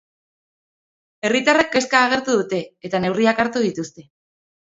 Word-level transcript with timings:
Herritarrek 1.27 1.69
kezka 1.75 2.01
agertu 2.07 2.37
dute, 2.39 2.63
eta 2.89 3.03
neurriak 3.05 3.43
hartu 3.45 3.65
dituzte. 3.69 4.09